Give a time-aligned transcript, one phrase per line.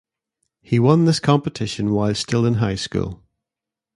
[0.63, 3.21] He won this competition while still in high school.